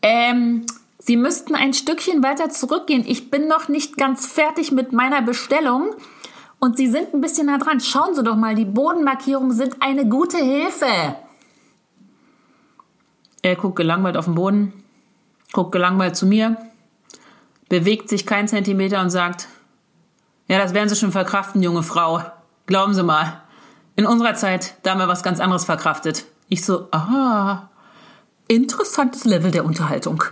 Ähm, 0.01 0.65
Sie 1.05 1.17
müssten 1.17 1.53
ein 1.53 1.71
Stückchen 1.75 2.23
weiter 2.23 2.49
zurückgehen. 2.49 3.03
Ich 3.05 3.29
bin 3.29 3.47
noch 3.47 3.67
nicht 3.67 3.95
ganz 3.95 4.25
fertig 4.25 4.71
mit 4.71 4.91
meiner 4.91 5.21
Bestellung. 5.21 5.93
Und 6.57 6.77
Sie 6.77 6.87
sind 6.87 7.13
ein 7.13 7.21
bisschen 7.21 7.45
nah 7.45 7.59
dran. 7.59 7.79
Schauen 7.79 8.15
Sie 8.15 8.23
doch 8.23 8.35
mal, 8.35 8.55
die 8.55 8.65
Bodenmarkierungen 8.65 9.51
sind 9.51 9.83
eine 9.83 10.09
gute 10.09 10.39
Hilfe. 10.39 10.87
Er 13.43 13.55
guckt 13.55 13.75
gelangweilt 13.75 14.17
auf 14.17 14.25
den 14.25 14.33
Boden, 14.33 14.73
guckt 15.53 15.73
gelangweilt 15.73 16.15
zu 16.15 16.25
mir, 16.25 16.57
bewegt 17.69 18.09
sich 18.09 18.25
keinen 18.25 18.47
Zentimeter 18.47 18.99
und 19.01 19.11
sagt, 19.11 19.47
ja, 20.47 20.57
das 20.57 20.73
werden 20.73 20.89
Sie 20.89 20.95
schon 20.95 21.11
verkraften, 21.11 21.61
junge 21.61 21.83
Frau. 21.83 22.23
Glauben 22.65 22.95
Sie 22.95 23.03
mal. 23.03 23.43
In 23.95 24.07
unserer 24.07 24.33
Zeit, 24.33 24.73
da 24.81 24.91
haben 24.91 24.99
wir 24.99 25.07
was 25.07 25.21
ganz 25.21 25.39
anderes 25.39 25.65
verkraftet. 25.65 26.25
Ich 26.49 26.65
so, 26.65 26.87
aha, 26.89 27.69
interessantes 28.47 29.23
Level 29.23 29.51
der 29.51 29.65
Unterhaltung. 29.65 30.23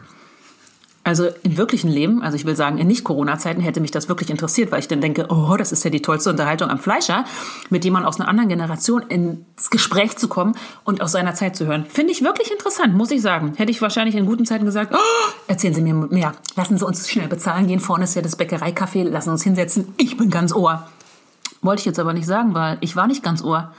Also 1.05 1.27
im 1.43 1.57
wirklichen 1.57 1.89
Leben, 1.89 2.21
also 2.23 2.37
ich 2.37 2.45
will 2.45 2.55
sagen, 2.55 2.77
in 2.77 2.87
Nicht-Corona-Zeiten 2.87 3.59
hätte 3.59 3.81
mich 3.81 3.91
das 3.91 4.07
wirklich 4.07 4.29
interessiert, 4.29 4.71
weil 4.71 4.79
ich 4.79 4.87
dann 4.87 5.01
denke, 5.01 5.25
oh, 5.27 5.57
das 5.57 5.73
ist 5.73 5.83
ja 5.83 5.89
die 5.89 6.01
tollste 6.01 6.29
Unterhaltung 6.29 6.69
am 6.69 6.79
Fleischer, 6.79 7.25
mit 7.69 7.83
jemandem 7.83 8.07
aus 8.07 8.21
einer 8.21 8.29
anderen 8.29 8.47
Generation 8.47 9.01
ins 9.09 9.69
Gespräch 9.69 10.15
zu 10.15 10.29
kommen 10.29 10.55
und 10.85 11.01
aus 11.01 11.11
seiner 11.11 11.33
Zeit 11.35 11.57
zu 11.57 11.65
hören. 11.65 11.85
Finde 11.89 12.13
ich 12.13 12.23
wirklich 12.23 12.51
interessant, 12.51 12.95
muss 12.95 13.11
ich 13.11 13.21
sagen. 13.21 13.53
Hätte 13.57 13.71
ich 13.71 13.81
wahrscheinlich 13.81 14.15
in 14.15 14.25
guten 14.25 14.45
Zeiten 14.45 14.63
gesagt, 14.63 14.93
oh, 14.95 15.31
erzählen 15.47 15.73
Sie 15.73 15.81
mir 15.81 15.93
mehr, 15.93 16.33
lassen 16.55 16.77
Sie 16.77 16.85
uns 16.85 17.09
schnell 17.09 17.27
bezahlen 17.27 17.67
gehen, 17.67 17.81
vorne 17.81 18.05
ist 18.05 18.15
ja 18.15 18.21
das 18.21 18.39
Bäckereicafé, 18.39 19.03
lassen 19.03 19.29
Sie 19.29 19.33
uns 19.33 19.43
hinsetzen, 19.43 19.93
ich 19.97 20.15
bin 20.15 20.29
ganz 20.29 20.53
Ohr. 20.53 20.87
Wollte 21.61 21.81
ich 21.81 21.85
jetzt 21.85 21.99
aber 21.99 22.13
nicht 22.13 22.27
sagen, 22.27 22.53
weil 22.53 22.77
ich 22.79 22.95
war 22.95 23.07
nicht 23.07 23.23
ganz 23.23 23.43
Ohr. 23.43 23.73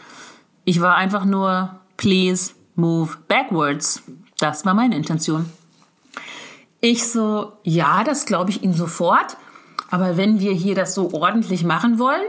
Ich 0.65 0.83
war 0.83 0.97
einfach 0.97 1.25
nur, 1.25 1.81
please 1.97 2.53
move 2.75 3.13
backwards. 3.29 4.03
Das 4.39 4.67
war 4.67 4.75
meine 4.75 4.97
Intention. 4.97 5.47
Ich 6.85 7.11
so, 7.11 7.55
ja, 7.63 8.05
das 8.05 8.27
glaube 8.27 8.51
ich 8.51 8.63
Ihnen 8.63 8.75
sofort. 8.75 9.39
Aber 9.91 10.19
wenn 10.19 10.39
wir 10.39 10.53
hier 10.53 10.75
das 10.75 10.95
so 10.95 11.15
ordentlich 11.15 11.65
machen 11.65 11.99
wollen, 11.99 12.21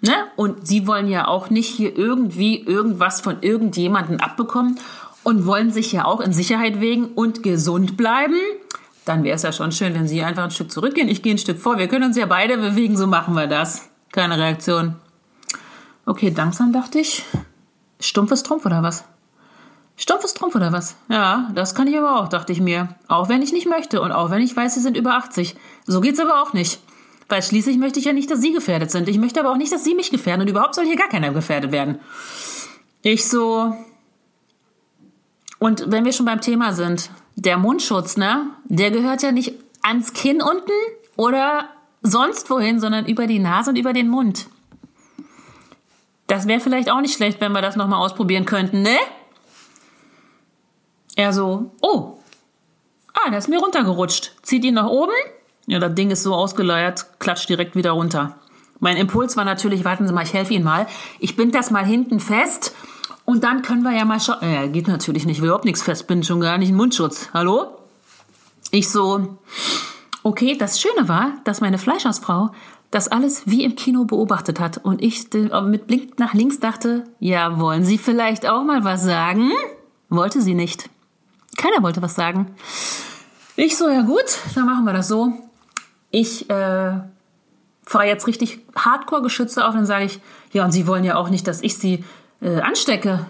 ne, 0.00 0.12
und 0.34 0.66
Sie 0.66 0.88
wollen 0.88 1.06
ja 1.06 1.28
auch 1.28 1.50
nicht 1.50 1.68
hier 1.68 1.96
irgendwie 1.96 2.58
irgendwas 2.58 3.20
von 3.20 3.42
irgendjemandem 3.42 4.18
abbekommen 4.18 4.80
und 5.22 5.46
wollen 5.46 5.70
sich 5.70 5.92
ja 5.92 6.04
auch 6.04 6.20
in 6.20 6.32
Sicherheit 6.32 6.80
wägen 6.80 7.12
und 7.14 7.44
gesund 7.44 7.96
bleiben, 7.96 8.34
dann 9.04 9.22
wäre 9.22 9.36
es 9.36 9.42
ja 9.42 9.52
schon 9.52 9.70
schön, 9.70 9.94
wenn 9.94 10.08
Sie 10.08 10.24
einfach 10.24 10.42
ein 10.42 10.50
Stück 10.50 10.72
zurückgehen. 10.72 11.08
Ich 11.08 11.22
gehe 11.22 11.36
ein 11.36 11.38
Stück 11.38 11.60
vor. 11.60 11.78
Wir 11.78 11.86
können 11.86 12.06
uns 12.06 12.16
ja 12.16 12.26
beide 12.26 12.58
bewegen, 12.58 12.96
so 12.96 13.06
machen 13.06 13.34
wir 13.36 13.46
das. 13.46 13.88
Keine 14.10 14.36
Reaktion. 14.36 14.96
Okay, 16.06 16.34
langsam 16.36 16.72
dachte 16.72 16.98
ich. 16.98 17.24
Stumpfes 18.00 18.42
Trumpf 18.42 18.66
oder 18.66 18.82
was? 18.82 19.04
Stumpfes 20.02 20.34
Trumpf 20.34 20.56
oder 20.56 20.72
was? 20.72 20.96
Ja, 21.08 21.48
das 21.54 21.76
kann 21.76 21.86
ich 21.86 21.96
aber 21.96 22.18
auch, 22.20 22.26
dachte 22.26 22.50
ich 22.50 22.60
mir. 22.60 22.88
Auch 23.06 23.28
wenn 23.28 23.40
ich 23.40 23.52
nicht 23.52 23.68
möchte 23.68 24.02
und 24.02 24.10
auch 24.10 24.30
wenn 24.30 24.42
ich 24.42 24.56
weiß, 24.56 24.74
Sie 24.74 24.80
sind 24.80 24.96
über 24.96 25.14
80. 25.14 25.54
So 25.86 26.00
geht's 26.00 26.18
aber 26.18 26.42
auch 26.42 26.52
nicht. 26.54 26.80
Weil 27.28 27.40
schließlich 27.40 27.78
möchte 27.78 28.00
ich 28.00 28.06
ja 28.06 28.12
nicht, 28.12 28.28
dass 28.28 28.40
Sie 28.40 28.52
gefährdet 28.52 28.90
sind. 28.90 29.08
Ich 29.08 29.18
möchte 29.18 29.38
aber 29.38 29.52
auch 29.52 29.56
nicht, 29.56 29.70
dass 29.70 29.84
Sie 29.84 29.94
mich 29.94 30.10
gefährden 30.10 30.42
und 30.42 30.48
überhaupt 30.48 30.74
soll 30.74 30.86
hier 30.86 30.96
gar 30.96 31.08
keiner 31.08 31.30
gefährdet 31.30 31.70
werden. 31.70 32.00
Ich 33.02 33.28
so. 33.28 33.76
Und 35.60 35.84
wenn 35.92 36.04
wir 36.04 36.12
schon 36.12 36.26
beim 36.26 36.40
Thema 36.40 36.72
sind, 36.72 37.10
der 37.36 37.56
Mundschutz, 37.56 38.16
ne? 38.16 38.48
Der 38.64 38.90
gehört 38.90 39.22
ja 39.22 39.30
nicht 39.30 39.54
ans 39.82 40.14
Kinn 40.14 40.42
unten 40.42 40.72
oder 41.14 41.68
sonst 42.02 42.50
wohin, 42.50 42.80
sondern 42.80 43.06
über 43.06 43.28
die 43.28 43.38
Nase 43.38 43.70
und 43.70 43.76
über 43.76 43.92
den 43.92 44.08
Mund. 44.08 44.48
Das 46.26 46.48
wäre 46.48 46.58
vielleicht 46.58 46.90
auch 46.90 47.00
nicht 47.00 47.14
schlecht, 47.14 47.40
wenn 47.40 47.52
wir 47.52 47.62
das 47.62 47.76
nochmal 47.76 48.04
ausprobieren 48.04 48.46
könnten, 48.46 48.82
ne? 48.82 48.98
Er 51.16 51.32
so, 51.32 51.70
oh, 51.80 52.18
ah, 53.12 53.30
der 53.30 53.38
ist 53.38 53.48
mir 53.48 53.60
runtergerutscht. 53.60 54.32
Zieht 54.42 54.64
ihn 54.64 54.74
nach 54.74 54.86
oben. 54.86 55.12
Ja, 55.66 55.78
das 55.78 55.94
Ding 55.94 56.10
ist 56.10 56.22
so 56.22 56.34
ausgeleiert, 56.34 57.06
klatscht 57.18 57.48
direkt 57.48 57.76
wieder 57.76 57.92
runter. 57.92 58.36
Mein 58.80 58.96
Impuls 58.96 59.36
war 59.36 59.44
natürlich, 59.44 59.84
warten 59.84 60.06
Sie 60.06 60.12
mal, 60.12 60.24
ich 60.24 60.34
helfe 60.34 60.54
Ihnen 60.54 60.64
mal. 60.64 60.86
Ich 61.20 61.36
bind 61.36 61.54
das 61.54 61.70
mal 61.70 61.84
hinten 61.84 62.18
fest 62.18 62.74
und 63.24 63.44
dann 63.44 63.62
können 63.62 63.82
wir 63.82 63.92
ja 63.96 64.04
mal 64.04 64.20
schauen. 64.20 64.38
Ja, 64.42 64.66
geht 64.66 64.88
natürlich 64.88 65.24
nicht, 65.24 65.40
will 65.40 65.46
überhaupt 65.46 65.64
nichts 65.64 65.82
festbinden, 65.82 66.24
schon 66.24 66.40
gar 66.40 66.58
nicht 66.58 66.68
einen 66.68 66.76
Mundschutz. 66.78 67.28
Hallo? 67.32 67.78
Ich 68.72 68.90
so, 68.90 69.38
okay, 70.24 70.56
das 70.58 70.80
Schöne 70.80 71.08
war, 71.08 71.34
dass 71.44 71.60
meine 71.60 71.78
Fleischhausfrau 71.78 72.50
das 72.90 73.08
alles 73.08 73.46
wie 73.46 73.64
im 73.64 73.76
Kino 73.76 74.04
beobachtet 74.04 74.58
hat 74.58 74.78
und 74.78 75.00
ich 75.00 75.32
mit 75.32 75.86
Blick 75.86 76.18
nach 76.18 76.34
links 76.34 76.58
dachte, 76.58 77.04
ja, 77.20 77.58
wollen 77.58 77.84
Sie 77.84 77.98
vielleicht 77.98 78.46
auch 78.46 78.64
mal 78.64 78.84
was 78.84 79.04
sagen? 79.04 79.52
Wollte 80.08 80.42
sie 80.42 80.54
nicht. 80.54 80.90
Keiner 81.56 81.82
wollte 81.82 82.02
was 82.02 82.14
sagen. 82.14 82.54
Ich 83.56 83.76
so, 83.76 83.88
ja 83.88 84.02
gut, 84.02 84.38
dann 84.54 84.66
machen 84.66 84.84
wir 84.84 84.92
das 84.92 85.08
so. 85.08 85.32
Ich 86.10 86.48
äh, 86.50 87.00
fahre 87.84 88.06
jetzt 88.06 88.26
richtig 88.26 88.60
Hardcore-Geschütze 88.74 89.66
auf, 89.66 89.74
dann 89.74 89.86
sage 89.86 90.04
ich, 90.04 90.20
ja, 90.52 90.64
und 90.64 90.72
Sie 90.72 90.86
wollen 90.86 91.04
ja 91.04 91.16
auch 91.16 91.28
nicht, 91.28 91.46
dass 91.46 91.62
ich 91.62 91.76
Sie 91.76 92.04
äh, 92.40 92.60
anstecke. 92.60 93.26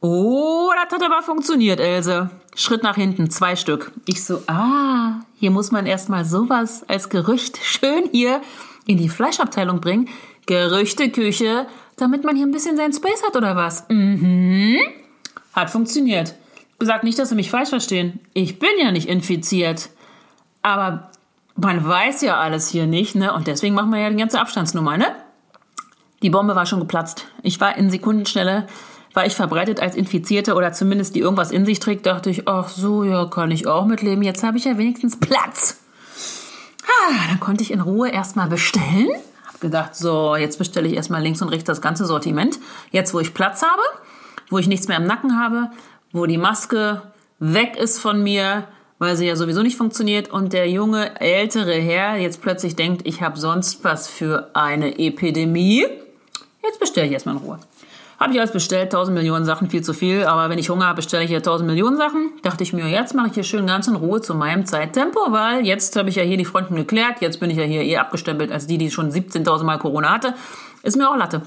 Oh, 0.00 0.70
das 0.74 0.92
hat 0.92 1.04
aber 1.04 1.22
funktioniert, 1.22 1.78
Else. 1.78 2.30
Schritt 2.54 2.82
nach 2.82 2.96
hinten, 2.96 3.30
zwei 3.30 3.56
Stück. 3.56 3.92
Ich 4.06 4.24
so, 4.24 4.42
ah, 4.46 5.20
hier 5.38 5.50
muss 5.50 5.70
man 5.70 5.86
erstmal 5.86 6.24
sowas 6.24 6.84
als 6.88 7.08
Gerücht 7.08 7.58
schön 7.62 8.08
hier 8.10 8.42
in 8.86 8.98
die 8.98 9.08
Fleischabteilung 9.08 9.80
bringen. 9.80 10.08
Gerüchteküche, 10.46 11.66
damit 11.96 12.24
man 12.24 12.34
hier 12.34 12.46
ein 12.46 12.50
bisschen 12.50 12.76
seinen 12.76 12.92
Space 12.92 13.22
hat 13.24 13.36
oder 13.36 13.54
was? 13.54 13.88
Mhm. 13.88 14.78
Hat 15.52 15.70
funktioniert. 15.70 16.34
Gesagt 16.82 17.04
nicht, 17.04 17.16
dass 17.16 17.28
Sie 17.28 17.36
mich 17.36 17.48
falsch 17.48 17.68
verstehen. 17.68 18.18
Ich 18.34 18.58
bin 18.58 18.70
ja 18.82 18.90
nicht 18.90 19.08
infiziert. 19.08 19.90
Aber 20.62 21.12
man 21.54 21.86
weiß 21.86 22.22
ja 22.22 22.38
alles 22.38 22.70
hier 22.70 22.88
nicht, 22.88 23.14
ne? 23.14 23.32
Und 23.32 23.46
deswegen 23.46 23.76
machen 23.76 23.92
wir 23.92 24.00
ja 24.00 24.10
die 24.10 24.16
ganze 24.16 24.40
Abstandsnummer, 24.40 24.96
ne? 24.96 25.14
Die 26.22 26.30
Bombe 26.30 26.56
war 26.56 26.66
schon 26.66 26.80
geplatzt. 26.80 27.28
Ich 27.44 27.60
war 27.60 27.76
in 27.76 27.88
Sekundenschnelle, 27.88 28.66
war 29.14 29.24
ich 29.24 29.36
verbreitet 29.36 29.78
als 29.78 29.94
Infizierte 29.94 30.56
oder 30.56 30.72
zumindest 30.72 31.14
die 31.14 31.20
irgendwas 31.20 31.52
in 31.52 31.64
sich 31.64 31.78
trägt, 31.78 32.04
dachte 32.04 32.30
ich, 32.30 32.48
ach 32.48 32.68
so, 32.68 33.04
ja, 33.04 33.26
kann 33.26 33.52
ich 33.52 33.68
auch 33.68 33.86
mitleben. 33.86 34.24
Jetzt 34.24 34.42
habe 34.42 34.58
ich 34.58 34.64
ja 34.64 34.76
wenigstens 34.76 35.20
Platz. 35.20 35.78
Ah, 36.82 37.12
dann 37.28 37.38
konnte 37.38 37.62
ich 37.62 37.70
in 37.70 37.80
Ruhe 37.80 38.08
erstmal 38.08 38.48
bestellen. 38.48 39.10
Hab 39.46 39.60
gedacht, 39.60 39.94
so, 39.94 40.34
jetzt 40.34 40.58
bestelle 40.58 40.88
ich 40.88 40.94
erstmal 40.94 41.22
links 41.22 41.42
und 41.42 41.50
rechts 41.50 41.66
das 41.66 41.80
ganze 41.80 42.06
Sortiment. 42.06 42.58
Jetzt, 42.90 43.14
wo 43.14 43.20
ich 43.20 43.34
Platz 43.34 43.62
habe, 43.62 43.82
wo 44.50 44.58
ich 44.58 44.66
nichts 44.66 44.88
mehr 44.88 44.96
im 44.96 45.04
Nacken 45.04 45.38
habe, 45.38 45.70
wo 46.12 46.26
die 46.26 46.38
Maske 46.38 47.02
weg 47.38 47.76
ist 47.76 47.98
von 47.98 48.22
mir, 48.22 48.68
weil 48.98 49.16
sie 49.16 49.26
ja 49.26 49.34
sowieso 49.34 49.62
nicht 49.62 49.76
funktioniert 49.76 50.30
und 50.30 50.52
der 50.52 50.70
junge 50.70 51.20
ältere 51.20 51.74
Herr 51.74 52.16
jetzt 52.16 52.40
plötzlich 52.40 52.76
denkt, 52.76 53.02
ich 53.04 53.20
habe 53.20 53.38
sonst 53.38 53.82
was 53.82 54.08
für 54.08 54.50
eine 54.54 54.98
Epidemie. 54.98 55.86
Jetzt 56.62 56.78
bestelle 56.78 57.08
ich 57.08 57.12
erstmal 57.12 57.36
in 57.36 57.42
Ruhe. 57.42 57.58
Habe 58.20 58.32
ich 58.32 58.38
alles 58.38 58.52
bestellt, 58.52 58.92
tausend 58.92 59.16
Millionen 59.16 59.44
Sachen, 59.44 59.68
viel 59.68 59.82
zu 59.82 59.94
viel, 59.94 60.22
aber 60.22 60.48
wenn 60.48 60.58
ich 60.58 60.70
Hunger 60.70 60.86
habe, 60.86 60.96
bestelle 60.96 61.24
ich 61.24 61.30
hier 61.30 61.42
tausend 61.42 61.68
Millionen 61.68 61.96
Sachen. 61.96 62.30
Dachte 62.42 62.62
ich 62.62 62.72
mir, 62.72 62.86
jetzt 62.86 63.16
mache 63.16 63.26
ich 63.26 63.34
hier 63.34 63.42
schön 63.42 63.66
ganz 63.66 63.88
in 63.88 63.96
Ruhe 63.96 64.20
zu 64.20 64.36
meinem 64.36 64.64
Zeittempo, 64.64 65.18
weil 65.30 65.66
jetzt 65.66 65.96
habe 65.96 66.08
ich 66.08 66.14
ja 66.14 66.22
hier 66.22 66.36
die 66.36 66.44
Fronten 66.44 66.76
geklärt, 66.76 67.16
jetzt 67.20 67.40
bin 67.40 67.50
ich 67.50 67.56
ja 67.56 67.64
hier 67.64 67.82
eh 67.82 67.96
abgestempelt 67.96 68.52
als 68.52 68.68
die, 68.68 68.78
die 68.78 68.92
schon 68.92 69.10
17.000 69.10 69.64
Mal 69.64 69.80
Corona 69.80 70.10
hatte. 70.10 70.34
Ist 70.84 70.96
mir 70.96 71.10
auch 71.10 71.16
Latte. 71.16 71.42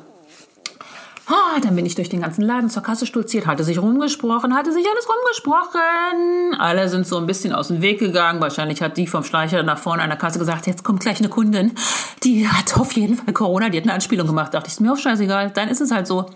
Ah, 1.28 1.60
dann 1.60 1.76
bin 1.76 1.88
ich 1.88 1.96
durch 1.96 2.10
den 2.10 2.22
ganzen 2.22 2.44
Laden 2.44 2.70
zur 2.70 2.84
Kasse 2.84 3.08
stolziert, 3.08 3.48
hatte 3.48 3.64
sich 3.64 3.80
rumgesprochen, 3.80 4.54
hatte 4.56 4.72
sich 4.72 4.86
alles 4.88 5.08
rumgesprochen. 5.10 6.60
Alle 6.60 6.88
sind 6.88 7.08
so 7.08 7.18
ein 7.18 7.26
bisschen 7.26 7.52
aus 7.52 7.70
dem 7.70 7.82
Weg 7.82 7.98
gegangen. 7.98 8.42
Wahrscheinlich 8.42 8.84
hat 8.84 8.96
die 8.96 9.08
vom 9.08 9.24
Schleicher 9.24 9.64
nach 9.64 9.80
vorne 9.80 10.04
an 10.04 10.10
der 10.10 10.20
Kasse 10.20 10.38
gesagt, 10.38 10.68
jetzt 10.68 10.84
kommt 10.84 11.00
gleich 11.00 11.18
eine 11.18 11.30
Kundin. 11.30 11.74
Die 12.24 12.48
hat 12.48 12.78
auf 12.78 12.92
jeden 12.92 13.16
Fall 13.16 13.34
Corona, 13.34 13.70
die 13.70 13.78
hat 13.78 13.86
eine 13.86 13.94
Anspielung 13.94 14.28
gemacht. 14.28 14.54
Dachte 14.54 14.68
ich, 14.68 14.74
ist 14.74 14.82
mir 14.82 14.94
auch 14.94 14.98
scheißegal, 14.98 15.50
dann 15.50 15.68
ist 15.68 15.82
es 15.82 15.90
halt 15.90 16.06
so. 16.06 16.28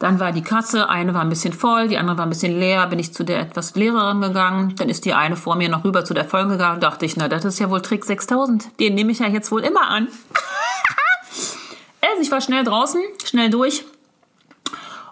Dann 0.00 0.18
war 0.18 0.32
die 0.32 0.42
Kasse, 0.42 0.88
eine 0.88 1.14
war 1.14 1.20
ein 1.20 1.28
bisschen 1.28 1.52
voll, 1.52 1.86
die 1.86 1.96
andere 1.96 2.18
war 2.18 2.26
ein 2.26 2.30
bisschen 2.30 2.58
leer, 2.58 2.88
bin 2.88 2.98
ich 2.98 3.14
zu 3.14 3.22
der 3.22 3.38
etwas 3.38 3.76
leereren 3.76 4.20
gegangen. 4.20 4.74
Dann 4.74 4.88
ist 4.88 5.04
die 5.04 5.14
eine 5.14 5.36
vor 5.36 5.54
mir 5.54 5.68
noch 5.68 5.84
rüber 5.84 6.04
zu 6.04 6.12
der 6.12 6.24
vollen 6.24 6.48
gegangen. 6.48 6.80
Dachte 6.80 7.06
ich, 7.06 7.16
na, 7.16 7.28
das 7.28 7.44
ist 7.44 7.60
ja 7.60 7.70
wohl 7.70 7.82
Trick 7.82 8.04
6000. 8.04 8.80
Den 8.80 8.96
nehme 8.96 9.12
ich 9.12 9.20
ja 9.20 9.28
jetzt 9.28 9.52
wohl 9.52 9.62
immer 9.62 9.88
an. 9.88 10.08
also 12.00 12.20
ich 12.20 12.32
war 12.32 12.40
schnell 12.40 12.64
draußen, 12.64 13.00
schnell 13.24 13.48
durch 13.48 13.84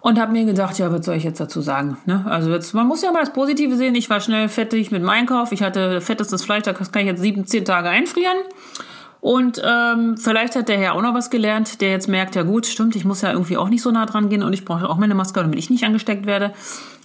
und 0.01 0.19
habe 0.19 0.33
mir 0.33 0.45
gedacht, 0.45 0.79
ja, 0.79 0.91
was 0.93 1.05
soll 1.05 1.17
ich 1.17 1.25
jetzt 1.25 1.41
dazu 1.41 1.61
sagen? 1.61 1.99
Ne? 2.07 2.25
Also 2.27 2.51
jetzt, 2.51 2.73
man 2.75 2.87
muss 2.87 3.03
ja 3.03 3.13
mal 3.13 3.21
das 3.21 3.33
Positive 3.33 3.77
sehen. 3.77 3.95
Ich 3.95 4.09
war 4.09 4.21
schnell 4.21 4.49
fettig 4.49 4.91
mit 4.91 5.03
meinem 5.03 5.21
Einkauf. 5.21 5.53
Ich 5.53 5.63
hatte 5.63 6.01
fettestes 6.01 6.45
Fleisch, 6.45 6.63
da 6.63 6.73
kann 6.73 7.03
ich 7.03 7.07
jetzt 7.07 7.21
sieben, 7.21 7.47
zehn 7.47 7.65
Tage 7.65 7.89
einfrieren. 7.89 8.37
Und 9.21 9.61
ähm, 9.63 10.17
vielleicht 10.17 10.57
hat 10.57 10.71
der 10.71 10.79
Herr 10.79 10.95
auch 10.95 11.03
noch 11.03 11.13
was 11.13 11.29
gelernt, 11.29 11.83
der 11.83 11.91
jetzt 11.91 12.09
merkt, 12.09 12.37
ja 12.37 12.43
gut, 12.43 12.65
stimmt, 12.65 12.97
ich 12.97 13.05
muss 13.05 13.21
ja 13.21 13.33
irgendwie 13.33 13.59
auch 13.59 13.69
nicht 13.69 13.83
so 13.83 13.91
nah 13.91 14.07
dran 14.07 14.31
gehen 14.31 14.43
und 14.43 14.55
ich 14.55 14.65
brauche 14.65 14.89
auch 14.89 14.97
meine 14.97 15.15
Maske, 15.15 15.41
damit 15.41 15.59
ich 15.59 15.69
nicht 15.69 15.85
angesteckt 15.85 16.25
werde. 16.25 16.55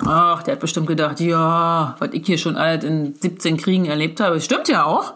Ach, 0.05 0.41
der 0.43 0.53
hat 0.53 0.61
bestimmt 0.61 0.87
gedacht, 0.87 1.19
ja, 1.19 1.97
was 1.99 2.09
ich 2.13 2.25
hier 2.25 2.37
schon 2.37 2.55
alt 2.55 2.85
in 2.85 3.15
17 3.15 3.57
Kriegen 3.57 3.85
erlebt 3.85 4.21
habe, 4.21 4.39
stimmt 4.39 4.69
ja 4.69 4.85
auch. 4.85 5.15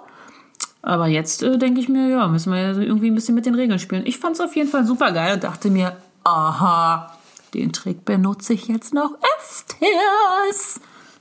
Aber 0.81 1.07
jetzt 1.07 1.41
äh, 1.41 1.57
denke 1.57 1.79
ich 1.79 1.87
mir, 1.87 2.09
ja, 2.09 2.27
müssen 2.27 2.51
wir 2.51 2.59
ja 2.59 2.71
irgendwie 2.73 3.09
ein 3.09 3.15
bisschen 3.15 3.35
mit 3.35 3.45
den 3.45 3.55
Regeln 3.55 3.79
spielen. 3.79 4.05
Ich 4.05 4.17
fand 4.17 4.35
es 4.35 4.41
auf 4.41 4.55
jeden 4.57 4.69
Fall 4.69 4.85
super 4.85 5.13
geil 5.13 5.35
und 5.35 5.43
dachte 5.45 5.69
mir, 5.69 5.95
aha, 6.25 7.13
den 7.53 7.73
Trick 7.73 8.05
benutze 8.05 8.53
ich 8.53 8.67
jetzt 8.67 8.93
noch 8.93 9.11
öfters. 9.37 10.79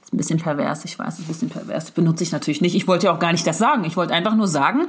Ist 0.08 0.14
ein 0.14 0.16
bisschen 0.16 0.38
pervers, 0.38 0.86
ich 0.86 0.98
weiß, 0.98 1.18
ein 1.18 1.26
bisschen 1.26 1.50
pervers. 1.50 1.90
Benutze 1.90 2.24
ich 2.24 2.32
natürlich 2.32 2.62
nicht. 2.62 2.74
Ich 2.74 2.88
wollte 2.88 3.06
ja 3.06 3.12
auch 3.14 3.18
gar 3.18 3.32
nicht 3.32 3.46
das 3.46 3.58
sagen. 3.58 3.84
Ich 3.84 3.96
wollte 3.96 4.14
einfach 4.14 4.34
nur 4.34 4.48
sagen, 4.48 4.86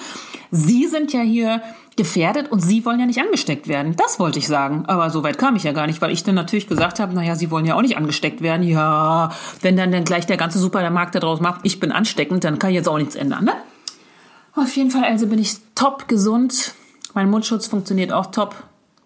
Sie 0.49 0.87
sind 0.87 1.11
ja 1.11 1.19
hier 1.19 1.61
gefährdet 1.97 2.49
und 2.51 2.61
Sie 2.61 2.85
wollen 2.85 3.01
ja 3.01 3.05
nicht 3.05 3.19
angesteckt 3.19 3.67
werden. 3.67 3.97
Das 3.97 4.17
wollte 4.17 4.39
ich 4.39 4.47
sagen. 4.47 4.85
Aber 4.87 5.09
so 5.09 5.21
weit 5.21 5.37
kam 5.37 5.57
ich 5.57 5.63
ja 5.63 5.73
gar 5.73 5.87
nicht, 5.87 6.01
weil 6.01 6.11
ich 6.11 6.23
dann 6.23 6.35
natürlich 6.35 6.67
gesagt 6.67 7.01
habe, 7.01 7.13
naja, 7.13 7.35
Sie 7.35 7.51
wollen 7.51 7.65
ja 7.65 7.75
auch 7.75 7.81
nicht 7.81 7.97
angesteckt 7.97 8.41
werden. 8.41 8.65
Ja, 8.65 9.31
wenn 9.59 9.75
dann, 9.75 9.91
dann 9.91 10.05
gleich 10.05 10.25
der 10.25 10.37
ganze 10.37 10.57
Supermarkt 10.57 11.15
da 11.15 11.19
draus 11.19 11.41
macht, 11.41 11.61
ich 11.63 11.81
bin 11.81 11.91
ansteckend, 11.91 12.45
dann 12.45 12.57
kann 12.57 12.69
ich 12.69 12.77
jetzt 12.77 12.87
auch 12.87 12.97
nichts 12.97 13.15
ändern, 13.15 13.43
ne? 13.43 13.53
Auf 14.55 14.73
jeden 14.77 14.89
Fall, 14.89 15.03
also 15.03 15.27
bin 15.27 15.39
ich 15.39 15.57
top 15.75 16.07
gesund. 16.07 16.73
Mein 17.13 17.29
Mundschutz 17.29 17.67
funktioniert 17.67 18.13
auch 18.13 18.27
top. 18.27 18.55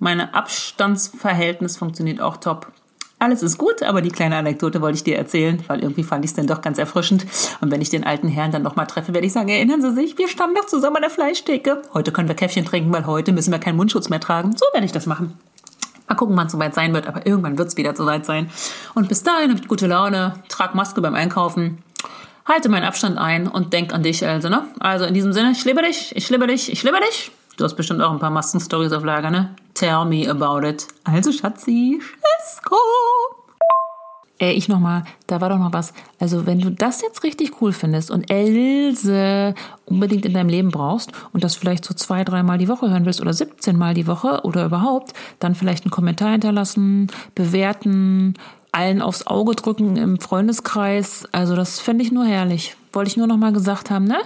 Meine 0.03 0.33
Abstandsverhältnis 0.33 1.77
funktioniert 1.77 2.19
auch 2.19 2.35
top. 2.35 2.67
Alles 3.19 3.41
ist 3.41 3.57
gut, 3.57 3.83
aber 3.83 4.01
die 4.01 4.09
kleine 4.09 4.35
Anekdote 4.35 4.81
wollte 4.81 4.97
ich 4.97 5.05
dir 5.05 5.17
erzählen, 5.17 5.63
weil 5.67 5.81
irgendwie 5.81 6.03
fand 6.03 6.25
ich 6.25 6.31
es 6.31 6.35
dann 6.35 6.45
doch 6.45 6.61
ganz 6.61 6.77
erfrischend. 6.77 7.25
Und 7.61 7.71
wenn 7.71 7.81
ich 7.81 7.89
den 7.89 8.03
alten 8.03 8.27
Herrn 8.27 8.51
dann 8.51 8.63
nochmal 8.63 8.85
treffe, 8.85 9.13
werde 9.13 9.25
ich 9.25 9.31
sagen, 9.31 9.47
erinnern 9.47 9.81
Sie 9.81 9.93
sich, 9.93 10.17
wir 10.17 10.27
standen 10.27 10.55
doch 10.55 10.65
zusammen 10.65 10.97
an 10.97 11.03
der 11.03 11.09
Fleischtheke. 11.09 11.83
Heute 11.93 12.11
können 12.11 12.27
wir 12.27 12.35
Käffchen 12.35 12.65
trinken, 12.65 12.91
weil 12.91 13.05
heute 13.05 13.31
müssen 13.31 13.53
wir 13.53 13.59
keinen 13.59 13.77
Mundschutz 13.77 14.09
mehr 14.09 14.19
tragen. 14.19 14.57
So 14.57 14.65
werde 14.73 14.85
ich 14.85 14.91
das 14.91 15.05
machen. 15.05 15.39
Mal 16.09 16.15
gucken, 16.15 16.35
wann 16.35 16.47
es 16.47 16.51
soweit 16.51 16.75
sein 16.75 16.93
wird, 16.93 17.07
aber 17.07 17.25
irgendwann 17.25 17.57
wird 17.57 17.69
es 17.69 17.77
wieder 17.77 17.95
soweit 17.95 18.25
sein. 18.25 18.49
Und 18.95 19.07
bis 19.07 19.23
dahin 19.23 19.55
ich 19.55 19.69
gute 19.69 19.87
Laune, 19.87 20.33
trage 20.49 20.75
Maske 20.75 20.99
beim 20.99 21.15
Einkaufen, 21.15 21.81
halte 22.43 22.67
meinen 22.67 22.83
Abstand 22.83 23.17
ein 23.17 23.47
und 23.47 23.71
denk 23.71 23.93
an 23.93 24.03
dich, 24.03 24.27
also, 24.27 24.49
ne? 24.49 24.67
Also 24.81 25.05
in 25.05 25.13
diesem 25.13 25.31
Sinne, 25.31 25.51
ich 25.51 25.63
liebe 25.63 25.81
dich, 25.81 26.13
ich 26.13 26.29
liebe 26.29 26.45
dich, 26.45 26.69
ich 26.69 26.83
liebe 26.83 26.99
dich. 26.99 27.31
Du 27.55 27.63
hast 27.63 27.75
bestimmt 27.75 28.01
auch 28.01 28.11
ein 28.11 28.19
paar 28.19 28.31
Masken-Stories 28.31 28.93
auf 28.93 29.03
Lager, 29.03 29.29
ne? 29.29 29.55
Tell 29.75 30.05
me 30.05 30.27
about 30.27 30.67
it. 30.67 30.87
Also, 31.03 31.31
Schatzi, 31.31 31.99
Schisco. 32.01 32.75
Äh, 34.39 34.53
ich 34.53 34.67
nochmal, 34.67 35.03
da 35.27 35.39
war 35.39 35.49
doch 35.49 35.59
noch 35.59 35.71
was. 35.71 35.93
Also, 36.19 36.47
wenn 36.47 36.59
du 36.59 36.71
das 36.71 37.03
jetzt 37.03 37.23
richtig 37.23 37.61
cool 37.61 37.71
findest 37.71 38.09
und 38.09 38.31
Else 38.31 39.53
unbedingt 39.85 40.25
in 40.25 40.33
deinem 40.33 40.49
Leben 40.49 40.69
brauchst 40.69 41.11
und 41.31 41.43
das 41.43 41.55
vielleicht 41.55 41.85
so 41.85 41.93
zwei, 41.93 42.23
dreimal 42.23 42.57
die 42.57 42.67
Woche 42.67 42.89
hören 42.89 43.05
willst 43.05 43.21
oder 43.21 43.33
17 43.33 43.77
Mal 43.77 43.93
die 43.93 44.07
Woche 44.07 44.41
oder 44.43 44.65
überhaupt, 44.65 45.13
dann 45.37 45.53
vielleicht 45.53 45.83
einen 45.83 45.91
Kommentar 45.91 46.31
hinterlassen, 46.31 47.11
bewerten, 47.35 48.33
allen 48.71 49.03
aufs 49.03 49.27
Auge 49.27 49.53
drücken 49.53 49.95
im 49.97 50.19
Freundeskreis. 50.19 51.27
Also 51.31 51.55
das 51.55 51.79
fände 51.79 52.03
ich 52.03 52.11
nur 52.11 52.25
herrlich. 52.25 52.75
Wollte 52.93 53.11
ich 53.11 53.17
nur 53.17 53.27
noch 53.27 53.37
mal 53.37 53.53
gesagt 53.53 53.91
haben, 53.91 54.05
ne? 54.05 54.17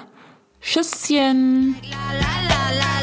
Tschüsschen. 0.62 1.75
La, 1.84 2.19
la, 2.19 2.79
la. 2.79 2.96